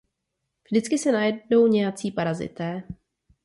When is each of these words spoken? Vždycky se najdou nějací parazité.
Vždycky 0.71 0.97
se 0.97 1.11
najdou 1.11 1.67
nějací 1.67 2.11
parazité. 2.11 2.83